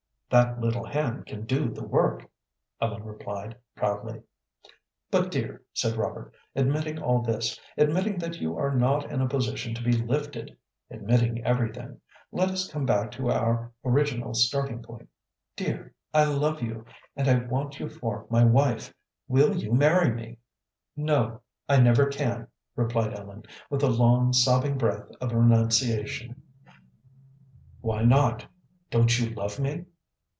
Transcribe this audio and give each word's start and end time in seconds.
"That 0.31 0.61
little 0.61 0.85
hand 0.85 1.25
can 1.25 1.45
do 1.45 1.69
the 1.69 1.83
work," 1.83 2.25
Ellen 2.79 3.03
replied, 3.03 3.57
proudly. 3.75 4.21
"But, 5.09 5.29
dear," 5.29 5.61
said 5.73 5.97
Robert, 5.97 6.33
"admitting 6.55 6.99
all 6.99 7.21
this, 7.21 7.59
admitting 7.77 8.17
that 8.19 8.39
you 8.39 8.55
are 8.57 8.73
not 8.73 9.11
in 9.11 9.19
a 9.21 9.27
position 9.27 9.73
to 9.73 9.83
be 9.83 9.91
lifted 9.91 10.55
admitting 10.89 11.43
everything 11.43 11.99
let 12.31 12.49
us 12.49 12.69
come 12.71 12.85
back 12.85 13.11
to 13.11 13.29
our 13.29 13.73
original 13.83 14.33
starting 14.33 14.81
point. 14.81 15.09
Dear, 15.57 15.93
I 16.13 16.23
love 16.23 16.61
you, 16.61 16.85
and 17.17 17.27
I 17.27 17.39
want 17.45 17.81
you 17.81 17.89
for 17.89 18.25
my 18.29 18.45
wife. 18.45 18.93
Will 19.27 19.57
you 19.57 19.73
marry 19.73 20.13
me?" 20.13 20.37
"No, 20.95 21.41
I 21.67 21.81
never 21.81 22.05
can," 22.07 22.47
replied 22.77 23.13
Ellen, 23.19 23.43
with 23.69 23.83
a 23.83 23.89
long, 23.89 24.31
sobbing 24.31 24.77
breath 24.77 25.11
of 25.19 25.33
renunciation. 25.33 26.41
"Why 27.81 28.03
not? 28.05 28.47
Don't 28.91 29.19
you 29.19 29.31
love 29.35 29.59
me?" 29.59 29.87